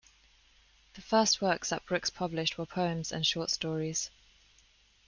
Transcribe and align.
The 0.95 1.01
first 1.03 1.43
works 1.43 1.69
that 1.69 1.85
Brooks 1.85 2.09
published 2.09 2.57
were 2.57 2.65
poems 2.65 3.11
and 3.11 3.23
short 3.23 3.51
stories. 3.51 4.09